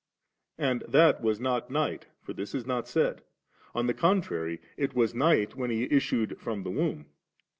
[0.57, 3.21] And that was not night, for this is not said;
[3.75, 7.05] on the contrary, it was night when He issued from the womb.